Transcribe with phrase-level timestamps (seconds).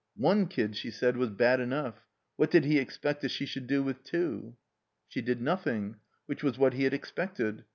[0.17, 3.83] One kid, she said, was bad enough; what did he expect that she shotild do
[3.83, 4.55] with two?
[5.07, 7.65] She did nothing; which was what he had expected.